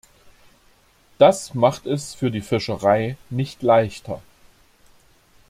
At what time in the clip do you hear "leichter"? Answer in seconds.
3.61-4.19